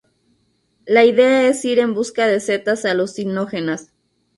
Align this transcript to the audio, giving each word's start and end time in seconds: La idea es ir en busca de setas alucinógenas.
La 0.87 1.05
idea 1.05 1.47
es 1.47 1.63
ir 1.63 1.77
en 1.77 1.93
busca 1.93 2.25
de 2.25 2.39
setas 2.39 2.85
alucinógenas. 2.85 3.93